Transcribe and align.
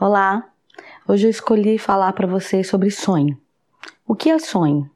Olá, 0.00 0.48
hoje 1.08 1.26
eu 1.26 1.30
escolhi 1.30 1.76
falar 1.76 2.12
para 2.12 2.24
vocês 2.24 2.68
sobre 2.68 2.88
sonho. 2.88 3.36
O 4.06 4.14
que 4.14 4.30
é 4.30 4.38
sonho? 4.38 4.88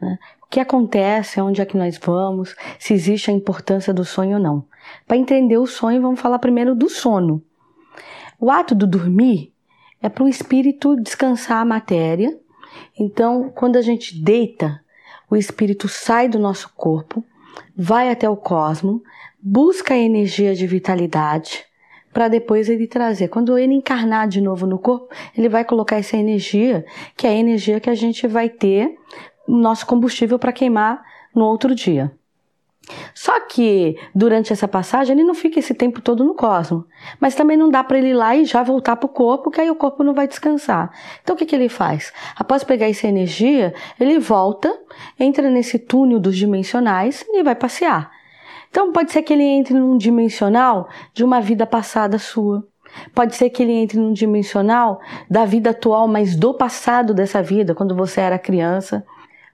Né? 0.00 0.20
O 0.40 0.46
que 0.46 0.60
acontece, 0.60 1.40
onde 1.40 1.60
é 1.60 1.66
que 1.66 1.76
nós 1.76 1.98
vamos, 1.98 2.54
se 2.78 2.94
existe 2.94 3.28
a 3.28 3.34
importância 3.34 3.92
do 3.92 4.04
sonho 4.04 4.36
ou 4.36 4.40
não. 4.40 4.64
Para 5.04 5.16
entender 5.16 5.58
o 5.58 5.66
sonho, 5.66 6.00
vamos 6.00 6.20
falar 6.20 6.38
primeiro 6.38 6.76
do 6.76 6.88
sono. 6.88 7.42
O 8.38 8.48
ato 8.48 8.72
do 8.72 8.86
dormir 8.86 9.52
é 10.00 10.08
para 10.08 10.22
o 10.22 10.28
espírito 10.28 10.94
descansar 10.94 11.60
a 11.60 11.64
matéria. 11.64 12.38
Então, 12.96 13.50
quando 13.52 13.74
a 13.74 13.82
gente 13.82 14.16
deita, 14.16 14.80
o 15.28 15.34
espírito 15.34 15.88
sai 15.88 16.28
do 16.28 16.38
nosso 16.38 16.72
corpo, 16.76 17.24
vai 17.76 18.12
até 18.12 18.30
o 18.30 18.36
cosmo, 18.36 19.02
busca 19.42 19.94
a 19.94 19.98
energia 19.98 20.54
de 20.54 20.68
vitalidade 20.68 21.65
para 22.16 22.28
depois 22.28 22.70
ele 22.70 22.86
trazer. 22.86 23.28
Quando 23.28 23.58
ele 23.58 23.74
encarnar 23.74 24.26
de 24.26 24.40
novo 24.40 24.66
no 24.66 24.78
corpo, 24.78 25.14
ele 25.36 25.50
vai 25.50 25.66
colocar 25.66 25.96
essa 25.96 26.16
energia, 26.16 26.82
que 27.14 27.26
é 27.26 27.30
a 27.30 27.34
energia 27.34 27.78
que 27.78 27.90
a 27.90 27.94
gente 27.94 28.26
vai 28.26 28.48
ter 28.48 28.96
nosso 29.46 29.84
combustível 29.84 30.38
para 30.38 30.50
queimar 30.50 31.04
no 31.34 31.44
outro 31.44 31.74
dia. 31.74 32.10
Só 33.14 33.38
que 33.40 33.98
durante 34.14 34.50
essa 34.50 34.66
passagem 34.66 35.14
ele 35.14 35.26
não 35.26 35.34
fica 35.34 35.58
esse 35.58 35.74
tempo 35.74 36.00
todo 36.00 36.24
no 36.24 36.34
cosmo, 36.34 36.86
mas 37.20 37.34
também 37.34 37.54
não 37.54 37.68
dá 37.68 37.84
para 37.84 37.98
ele 37.98 38.08
ir 38.08 38.14
lá 38.14 38.34
e 38.34 38.46
já 38.46 38.62
voltar 38.62 38.96
para 38.96 39.04
o 39.04 39.10
corpo, 39.10 39.50
que 39.50 39.60
aí 39.60 39.70
o 39.70 39.76
corpo 39.76 40.02
não 40.02 40.14
vai 40.14 40.26
descansar. 40.26 40.90
Então 41.22 41.36
o 41.36 41.38
que, 41.38 41.44
que 41.44 41.54
ele 41.54 41.68
faz? 41.68 42.14
Após 42.34 42.64
pegar 42.64 42.88
essa 42.88 43.06
energia, 43.06 43.74
ele 44.00 44.18
volta, 44.18 44.74
entra 45.20 45.50
nesse 45.50 45.78
túnel 45.78 46.18
dos 46.18 46.34
dimensionais 46.34 47.26
e 47.28 47.42
vai 47.42 47.54
passear. 47.54 48.10
Então 48.76 48.92
pode 48.92 49.10
ser 49.10 49.22
que 49.22 49.32
ele 49.32 49.42
entre 49.42 49.72
num 49.72 49.96
dimensional 49.96 50.86
de 51.14 51.24
uma 51.24 51.40
vida 51.40 51.66
passada 51.66 52.18
sua. 52.18 52.62
Pode 53.14 53.34
ser 53.34 53.48
que 53.48 53.62
ele 53.62 53.72
entre 53.72 53.98
num 53.98 54.12
dimensional 54.12 55.00
da 55.30 55.46
vida 55.46 55.70
atual, 55.70 56.06
mas 56.06 56.36
do 56.36 56.52
passado 56.52 57.14
dessa 57.14 57.42
vida, 57.42 57.74
quando 57.74 57.96
você 57.96 58.20
era 58.20 58.38
criança. 58.38 59.02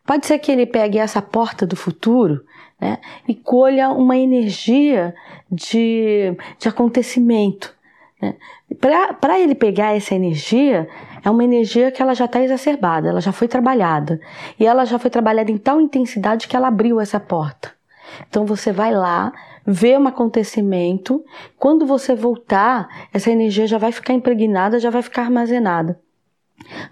Pode 0.05 0.27
ser 0.27 0.41
que 0.41 0.51
ele 0.51 0.67
pegue 0.67 0.99
essa 0.99 1.23
porta 1.23 1.65
do 1.65 1.77
futuro 1.77 2.45
né, 2.81 2.99
e 3.29 3.33
colha 3.33 3.91
uma 3.91 4.17
energia 4.17 5.15
de, 5.49 6.37
de 6.59 6.69
acontecimento. 6.69 7.73
Né? 8.21 8.35
Para 9.21 9.39
ele 9.39 9.55
pegar 9.55 9.97
essa 9.97 10.17
energia, 10.17 10.89
é 11.25 11.31
uma 11.31 11.45
energia 11.45 11.93
que 11.93 12.03
ela 12.03 12.17
já 12.17 12.25
está 12.25 12.43
exacerbada, 12.43 13.11
ela 13.11 13.21
já 13.21 13.31
foi 13.31 13.47
trabalhada. 13.47 14.21
E 14.59 14.67
ela 14.67 14.85
já 14.85 14.99
foi 14.99 15.11
trabalhada 15.11 15.53
em 15.53 15.59
tal 15.59 15.81
intensidade 15.81 16.49
que 16.49 16.57
ela 16.57 16.67
abriu 16.67 17.01
essa 17.01 17.21
porta. 17.21 17.81
Então 18.29 18.45
você 18.45 18.73
vai 18.73 18.93
lá, 18.93 19.33
vê 19.67 19.97
um 19.97 20.07
acontecimento, 20.07 21.25
quando 21.59 21.87
você 21.87 22.15
voltar, 22.15 22.89
essa 23.13 23.31
energia 23.31 23.67
já 23.67 23.79
vai 23.79 23.93
ficar 23.93 24.13
impregnada, 24.13 24.79
já 24.79 24.91
vai 24.91 25.03
ficar 25.03 25.23
armazenada. 25.23 26.01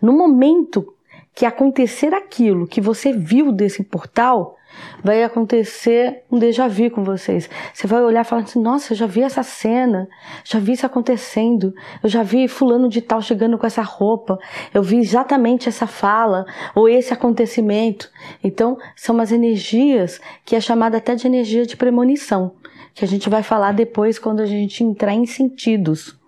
No 0.00 0.12
momento 0.12 0.94
que 1.34 1.47
acontecer 1.47 2.12
aquilo 2.12 2.67
que 2.67 2.81
você 2.81 3.12
viu 3.12 3.53
desse 3.53 3.83
portal, 3.83 4.56
vai 5.03 5.23
acontecer 5.23 6.22
um 6.31 6.39
déjà 6.39 6.69
vu 6.69 6.91
com 6.91 7.03
vocês. 7.03 7.48
Você 7.72 7.87
vai 7.87 8.03
olhar 8.03 8.22
e 8.22 8.25
falar 8.25 8.42
assim: 8.42 8.61
nossa, 8.61 8.92
eu 8.92 8.97
já 8.97 9.06
vi 9.06 9.22
essa 9.22 9.42
cena, 9.42 10.09
já 10.45 10.59
vi 10.59 10.72
isso 10.72 10.87
acontecendo, 10.87 11.75
eu 12.03 12.09
já 12.09 12.22
vi 12.22 12.48
Fulano 12.48 12.89
de 12.89 13.00
Tal 13.00 13.22
chegando 13.22 13.59
com 13.59 13.67
essa 13.67 13.83
roupa, 13.83 14.39
eu 14.72 14.83
vi 14.83 14.98
exatamente 14.98 15.69
essa 15.69 15.87
fala 15.87 16.45
ou 16.75 16.89
esse 16.89 17.12
acontecimento. 17.12 18.11
Então, 18.42 18.78
são 18.97 19.19
as 19.20 19.33
energias 19.33 20.20
que 20.44 20.56
é 20.56 20.61
chamada 20.61 20.98
até 20.98 21.15
de 21.15 21.27
energia 21.27 21.67
de 21.67 21.77
premonição, 21.77 22.53
que 22.94 23.05
a 23.05 23.09
gente 23.09 23.28
vai 23.28 23.42
falar 23.42 23.72
depois 23.72 24.19
quando 24.19 24.41
a 24.41 24.47
gente 24.47 24.84
entrar 24.84 25.12
em 25.12 25.27
sentidos. 25.27 26.19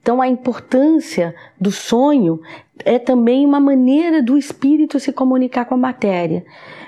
Então, 0.00 0.20
a 0.20 0.28
importância 0.28 1.34
do 1.58 1.72
sonho 1.72 2.38
é 2.84 2.98
também 2.98 3.46
uma 3.46 3.60
maneira 3.60 4.22
do 4.22 4.36
espírito 4.36 4.98
se 4.98 5.12
comunicar 5.12 5.64
com 5.64 5.74
a 5.74 5.78
matéria. 5.78 6.44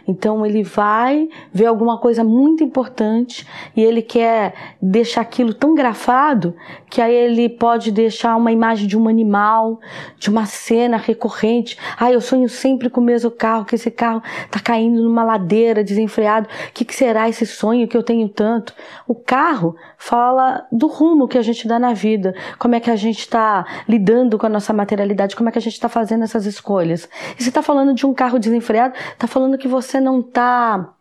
Então 0.09 0.47
ele 0.47 0.63
vai 0.63 1.29
ver 1.53 1.67
alguma 1.67 1.99
coisa 1.99 2.23
muito 2.23 2.63
importante 2.63 3.47
e 3.75 3.83
ele 3.83 4.01
quer 4.01 4.55
deixar 4.81 5.23
aquilo 5.23 5.53
tão 5.53 5.75
grafado 5.75 6.55
que 6.89 7.01
aí 7.01 7.13
ele 7.13 7.49
pode 7.49 7.91
deixar 7.91 8.37
uma 8.37 8.53
imagem 8.53 8.87
de 8.87 8.97
um 8.97 9.09
animal, 9.09 9.81
de 10.19 10.31
uma 10.31 10.47
cena 10.47 10.97
recorrente. 10.97 11.77
Ah, 11.99 12.13
eu 12.13 12.21
sonho 12.21 12.49
sempre 12.49 12.89
com 12.89 13.01
o 13.01 13.05
mesmo 13.05 13.31
carro, 13.31 13.65
que 13.65 13.75
esse 13.75 13.91
carro 13.91 14.23
está 14.45 14.61
caindo 14.61 15.03
numa 15.03 15.25
ladeira 15.25 15.83
desenfreado. 15.83 16.49
O 16.69 16.73
que, 16.73 16.85
que 16.85 16.95
será 16.95 17.29
esse 17.29 17.45
sonho 17.45 17.89
que 17.89 17.97
eu 17.97 18.03
tenho 18.03 18.29
tanto? 18.29 18.75
O 19.09 19.15
carro 19.15 19.75
fala 19.99 20.67
do 20.71 20.87
rumo 20.87 21.27
que 21.27 21.39
a 21.39 21.43
gente 21.43 21.67
dá 21.67 21.79
na 21.79 21.93
vida, 21.93 22.35
como 22.59 22.75
é 22.75 22.81
que 22.81 22.91
a 22.91 22.97
gente 22.97 23.21
está 23.21 23.67
lidando 23.89 24.39
com 24.39 24.47
a 24.47 24.51
nossa 24.51 24.73
materialidade, 24.73 25.35
como 25.35 25.49
é 25.49 25.53
que 25.53 25.59
a 25.59 25.63
gente 25.63 25.76
está 25.77 25.89
fazendo 25.89 26.25
essas 26.25 26.47
escolhas. 26.47 27.09
E 27.39 27.43
se 27.43 27.49
está 27.49 27.63
falando 27.63 27.95
de 27.95 28.05
um 28.07 28.13
carro 28.13 28.39
desenfreado, 28.39 28.95
está 29.13 29.27
falando 29.27 29.59
que 29.59 29.69
você 29.69 30.01
não 30.01 30.21
está 30.21 30.93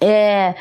é, 0.00 0.54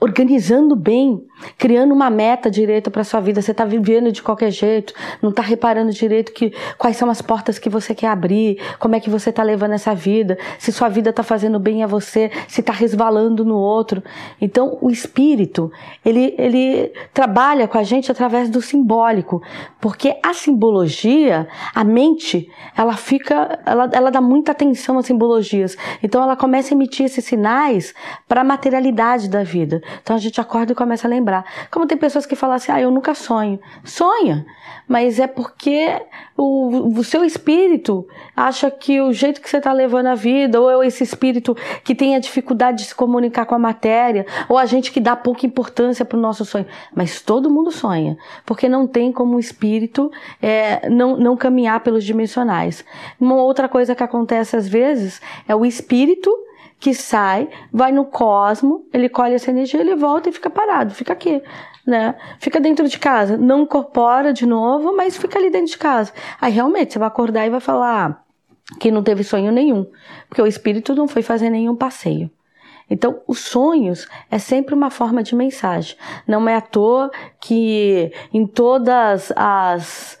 organizando 0.00 0.76
bem, 0.76 1.24
criando 1.56 1.92
uma 1.92 2.08
meta 2.08 2.48
direita 2.48 2.90
para 2.90 3.02
sua 3.02 3.20
vida. 3.20 3.42
Você 3.42 3.50
está 3.50 3.64
vivendo 3.64 4.12
de 4.12 4.22
qualquer 4.22 4.50
jeito, 4.50 4.94
não 5.20 5.30
está 5.30 5.42
reparando 5.42 5.90
direito 5.90 6.32
que 6.32 6.52
quais 6.76 6.96
são 6.96 7.10
as 7.10 7.20
portas 7.20 7.58
que 7.58 7.68
você 7.68 7.94
quer 7.94 8.06
abrir, 8.06 8.60
como 8.78 8.94
é 8.94 9.00
que 9.00 9.10
você 9.10 9.30
está 9.30 9.42
levando 9.42 9.72
essa 9.72 9.94
vida, 9.94 10.38
se 10.58 10.72
sua 10.72 10.88
vida 10.88 11.10
está 11.10 11.24
fazendo 11.24 11.58
bem 11.58 11.82
a 11.82 11.86
você, 11.86 12.30
se 12.46 12.60
está 12.60 12.72
resvalando 12.72 13.44
no 13.44 13.56
outro. 13.56 14.02
Então, 14.40 14.78
o 14.80 14.88
espírito 14.90 15.70
ele 16.04 16.34
ele 16.38 16.92
trabalha 17.12 17.66
com 17.66 17.76
a 17.76 17.82
gente 17.82 18.10
através 18.10 18.48
do 18.48 18.62
simbólico, 18.62 19.42
porque 19.80 20.16
a 20.22 20.32
simbologia, 20.32 21.48
a 21.74 21.82
mente, 21.82 22.48
ela 22.76 22.94
fica, 22.94 23.58
ela, 23.66 23.90
ela 23.92 24.10
dá 24.10 24.20
muita 24.20 24.52
atenção 24.52 24.98
às 24.98 25.06
simbologias. 25.06 25.76
Então, 26.02 26.22
ela 26.22 26.36
começa 26.36 26.72
a 26.72 26.76
emitir 26.76 27.06
esses 27.06 27.24
sinais 27.24 27.94
para 28.28 28.42
a 28.42 28.44
materialidade 28.44 29.28
da 29.28 29.42
vida. 29.42 29.82
Então 30.02 30.16
a 30.16 30.18
gente 30.18 30.40
acorda 30.40 30.72
e 30.72 30.74
começa 30.74 31.06
a 31.06 31.10
lembrar. 31.10 31.44
Como 31.70 31.86
tem 31.86 31.96
pessoas 31.96 32.26
que 32.26 32.36
falam 32.36 32.56
assim, 32.56 32.72
ah, 32.72 32.80
eu 32.80 32.90
nunca 32.90 33.14
sonho. 33.14 33.58
Sonha, 33.84 34.46
mas 34.86 35.18
é 35.18 35.26
porque 35.26 36.00
o, 36.36 36.98
o 36.98 37.04
seu 37.04 37.24
espírito 37.24 38.06
acha 38.34 38.70
que 38.70 39.00
o 39.00 39.12
jeito 39.12 39.40
que 39.40 39.48
você 39.48 39.58
está 39.58 39.72
levando 39.72 40.06
a 40.06 40.14
vida, 40.14 40.60
ou 40.60 40.82
é 40.82 40.86
esse 40.86 41.02
espírito 41.02 41.56
que 41.84 41.94
tem 41.94 42.16
a 42.16 42.18
dificuldade 42.18 42.78
de 42.78 42.84
se 42.84 42.94
comunicar 42.94 43.46
com 43.46 43.54
a 43.54 43.58
matéria, 43.58 44.26
ou 44.48 44.56
a 44.56 44.64
gente 44.64 44.90
que 44.92 45.00
dá 45.00 45.14
pouca 45.14 45.46
importância 45.46 46.04
para 46.04 46.16
o 46.16 46.20
nosso 46.20 46.44
sonho. 46.44 46.66
Mas 46.94 47.20
todo 47.20 47.50
mundo 47.50 47.70
sonha, 47.70 48.16
porque 48.46 48.68
não 48.68 48.86
tem 48.86 49.12
como 49.12 49.36
o 49.36 49.40
espírito 49.40 50.10
é, 50.40 50.88
não, 50.88 51.16
não 51.16 51.36
caminhar 51.36 51.80
pelos 51.80 52.04
dimensionais. 52.04 52.84
Uma 53.20 53.36
outra 53.36 53.68
coisa 53.68 53.94
que 53.94 54.02
acontece 54.02 54.56
às 54.56 54.68
vezes 54.68 55.20
é 55.46 55.54
o 55.54 55.66
espírito 55.66 56.30
que 56.78 56.94
sai, 56.94 57.48
vai 57.72 57.92
no 57.92 58.04
cosmo, 58.04 58.86
ele 58.92 59.08
colhe 59.08 59.34
essa 59.34 59.50
energia, 59.50 59.80
ele 59.80 59.96
volta 59.96 60.28
e 60.28 60.32
fica 60.32 60.48
parado, 60.48 60.94
fica 60.94 61.12
aqui, 61.12 61.42
né? 61.86 62.14
Fica 62.38 62.60
dentro 62.60 62.88
de 62.88 62.98
casa, 62.98 63.36
não 63.36 63.62
incorpora 63.62 64.32
de 64.32 64.46
novo, 64.46 64.94
mas 64.96 65.16
fica 65.16 65.38
ali 65.38 65.50
dentro 65.50 65.72
de 65.72 65.78
casa. 65.78 66.12
Aí 66.40 66.52
realmente 66.52 66.92
você 66.92 66.98
vai 66.98 67.08
acordar 67.08 67.46
e 67.46 67.50
vai 67.50 67.60
falar 67.60 68.24
que 68.78 68.90
não 68.90 69.02
teve 69.02 69.24
sonho 69.24 69.50
nenhum, 69.50 69.86
porque 70.28 70.42
o 70.42 70.46
espírito 70.46 70.94
não 70.94 71.08
foi 71.08 71.22
fazer 71.22 71.50
nenhum 71.50 71.74
passeio. 71.74 72.30
Então, 72.90 73.20
os 73.26 73.40
sonhos 73.40 74.08
é 74.30 74.38
sempre 74.38 74.74
uma 74.74 74.90
forma 74.90 75.22
de 75.22 75.34
mensagem. 75.34 75.96
Não 76.26 76.48
é 76.48 76.56
à 76.56 76.60
toa 76.60 77.10
que 77.40 78.10
em 78.32 78.46
todas 78.46 79.30
as 79.36 80.18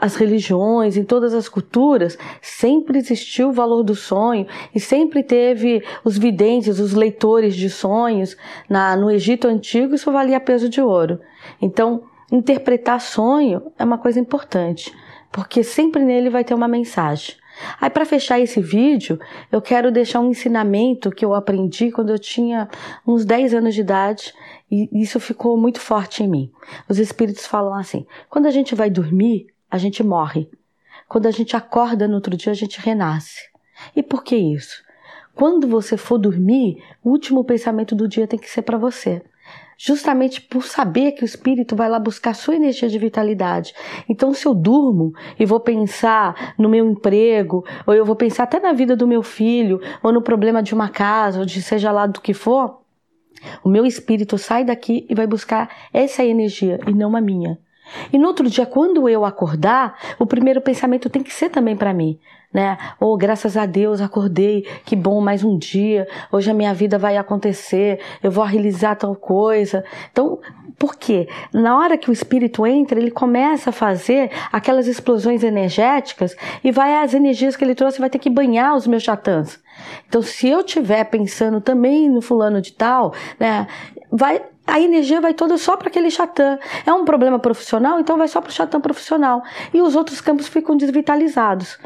as 0.00 0.16
religiões, 0.16 0.96
em 0.96 1.04
todas 1.04 1.32
as 1.32 1.48
culturas, 1.48 2.18
sempre 2.42 2.98
existiu 2.98 3.50
o 3.50 3.52
valor 3.52 3.82
do 3.84 3.94
sonho 3.94 4.46
e 4.74 4.80
sempre 4.80 5.22
teve 5.22 5.82
os 6.04 6.18
videntes, 6.18 6.80
os 6.80 6.92
leitores 6.92 7.54
de 7.54 7.70
sonhos. 7.70 8.36
Na, 8.68 8.96
no 8.96 9.10
Egito 9.10 9.46
Antigo, 9.46 9.94
isso 9.94 10.10
valia 10.10 10.40
peso 10.40 10.68
de 10.68 10.80
ouro. 10.80 11.20
Então, 11.62 12.02
interpretar 12.32 13.00
sonho 13.00 13.70
é 13.78 13.84
uma 13.84 13.98
coisa 13.98 14.18
importante, 14.18 14.92
porque 15.30 15.62
sempre 15.62 16.04
nele 16.04 16.30
vai 16.30 16.42
ter 16.42 16.54
uma 16.54 16.66
mensagem. 16.66 17.36
Aí, 17.80 17.88
para 17.88 18.04
fechar 18.04 18.38
esse 18.38 18.60
vídeo, 18.60 19.18
eu 19.50 19.62
quero 19.62 19.90
deixar 19.90 20.20
um 20.20 20.30
ensinamento 20.30 21.10
que 21.10 21.24
eu 21.24 21.32
aprendi 21.32 21.90
quando 21.90 22.10
eu 22.10 22.18
tinha 22.18 22.68
uns 23.06 23.24
10 23.24 23.54
anos 23.54 23.74
de 23.74 23.80
idade 23.80 24.34
e 24.70 24.88
isso 25.00 25.18
ficou 25.20 25.56
muito 25.56 25.80
forte 25.80 26.22
em 26.22 26.28
mim. 26.28 26.52
Os 26.88 26.98
espíritos 26.98 27.46
falam 27.46 27.74
assim: 27.74 28.04
quando 28.28 28.46
a 28.46 28.50
gente 28.50 28.74
vai 28.74 28.90
dormir, 28.90 29.46
a 29.70 29.78
gente 29.78 30.02
morre. 30.02 30.48
Quando 31.08 31.26
a 31.26 31.30
gente 31.30 31.56
acorda 31.56 32.08
no 32.08 32.14
outro 32.14 32.36
dia, 32.36 32.52
a 32.52 32.56
gente 32.56 32.80
renasce. 32.80 33.40
E 33.94 34.02
por 34.02 34.24
que 34.24 34.36
isso? 34.36 34.82
Quando 35.34 35.68
você 35.68 35.96
for 35.96 36.18
dormir, 36.18 36.82
o 37.04 37.10
último 37.10 37.44
pensamento 37.44 37.94
do 37.94 38.08
dia 38.08 38.26
tem 38.26 38.38
que 38.38 38.48
ser 38.48 38.62
para 38.62 38.78
você. 38.78 39.22
Justamente 39.78 40.40
por 40.40 40.64
saber 40.64 41.12
que 41.12 41.22
o 41.22 41.26
espírito 41.26 41.76
vai 41.76 41.90
lá 41.90 41.98
buscar 41.98 42.34
sua 42.34 42.56
energia 42.56 42.88
de 42.88 42.98
vitalidade. 42.98 43.74
Então, 44.08 44.32
se 44.32 44.46
eu 44.46 44.54
durmo 44.54 45.12
e 45.38 45.44
vou 45.44 45.60
pensar 45.60 46.54
no 46.58 46.68
meu 46.68 46.88
emprego, 46.88 47.62
ou 47.86 47.94
eu 47.94 48.04
vou 48.04 48.16
pensar 48.16 48.44
até 48.44 48.58
na 48.58 48.72
vida 48.72 48.96
do 48.96 49.06
meu 49.06 49.22
filho, 49.22 49.78
ou 50.02 50.10
no 50.10 50.22
problema 50.22 50.62
de 50.62 50.72
uma 50.72 50.88
casa, 50.88 51.40
ou 51.40 51.44
de 51.44 51.60
seja 51.60 51.92
lá 51.92 52.06
do 52.06 52.22
que 52.22 52.32
for, 52.32 52.80
o 53.62 53.68
meu 53.68 53.84
espírito 53.84 54.38
sai 54.38 54.64
daqui 54.64 55.06
e 55.08 55.14
vai 55.14 55.26
buscar 55.26 55.68
essa 55.92 56.24
energia 56.24 56.80
e 56.86 56.94
não 56.94 57.14
a 57.14 57.20
minha. 57.20 57.58
E 58.12 58.18
no 58.18 58.28
outro 58.28 58.48
dia, 58.48 58.66
quando 58.66 59.08
eu 59.08 59.24
acordar, 59.24 59.96
o 60.18 60.26
primeiro 60.26 60.60
pensamento 60.60 61.08
tem 61.08 61.22
que 61.22 61.32
ser 61.32 61.50
também 61.50 61.76
para 61.76 61.92
mim, 61.92 62.18
né? 62.52 62.78
Oh, 62.98 63.16
graças 63.16 63.56
a 63.56 63.66
Deus 63.66 64.00
acordei, 64.00 64.66
que 64.84 64.96
bom, 64.96 65.20
mais 65.20 65.44
um 65.44 65.56
dia. 65.56 66.06
Hoje 66.30 66.50
a 66.50 66.54
minha 66.54 66.72
vida 66.72 66.98
vai 66.98 67.16
acontecer, 67.16 68.00
eu 68.22 68.30
vou 68.30 68.44
realizar 68.44 68.94
tal 68.96 69.14
coisa. 69.14 69.84
Então, 70.10 70.38
por 70.78 70.96
quê? 70.96 71.28
Na 71.52 71.78
hora 71.78 71.96
que 71.96 72.10
o 72.10 72.12
espírito 72.12 72.66
entra, 72.66 72.98
ele 72.98 73.10
começa 73.10 73.70
a 73.70 73.72
fazer 73.72 74.30
aquelas 74.52 74.86
explosões 74.86 75.42
energéticas 75.42 76.36
e 76.62 76.70
vai 76.70 77.02
as 77.02 77.14
energias 77.14 77.56
que 77.56 77.64
ele 77.64 77.74
trouxe 77.74 77.98
vai 77.98 78.10
ter 78.10 78.18
que 78.18 78.28
banhar 78.28 78.74
os 78.74 78.86
meus 78.86 79.02
chatãs. 79.02 79.58
Então, 80.08 80.22
se 80.22 80.48
eu 80.48 80.60
estiver 80.60 81.04
pensando 81.04 81.60
também 81.60 82.08
no 82.10 82.20
fulano 82.20 82.60
de 82.60 82.72
tal, 82.72 83.14
né, 83.38 83.66
vai 84.10 84.42
a 84.66 84.80
energia 84.80 85.20
vai 85.20 85.32
toda 85.32 85.56
só 85.56 85.76
para 85.76 85.88
aquele 85.88 86.10
chatã. 86.10 86.58
É 86.84 86.92
um 86.92 87.04
problema 87.04 87.38
profissional, 87.38 88.00
então 88.00 88.18
vai 88.18 88.28
só 88.28 88.40
para 88.40 88.50
o 88.50 88.52
chatã 88.52 88.80
profissional. 88.80 89.42
E 89.72 89.80
os 89.80 89.94
outros 89.94 90.20
campos 90.20 90.48
ficam 90.48 90.76
desvitalizados. 90.76 91.78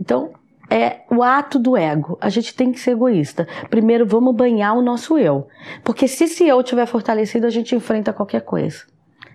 Então, 0.00 0.32
é 0.70 1.02
o 1.10 1.22
ato 1.22 1.58
do 1.58 1.76
ego. 1.76 2.16
A 2.20 2.30
gente 2.30 2.54
tem 2.54 2.72
que 2.72 2.80
ser 2.80 2.92
egoísta. 2.92 3.46
Primeiro, 3.68 4.06
vamos 4.06 4.34
banhar 4.34 4.76
o 4.76 4.82
nosso 4.82 5.18
eu. 5.18 5.46
Porque 5.84 6.08
se 6.08 6.24
esse 6.24 6.46
eu 6.48 6.60
estiver 6.60 6.86
fortalecido, 6.86 7.46
a 7.46 7.50
gente 7.50 7.74
enfrenta 7.74 8.12
qualquer 8.12 8.40
coisa. 8.40 8.84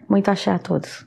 Muito 0.09 0.29
axé 0.29 0.51
a 0.51 0.57
todos. 0.57 1.05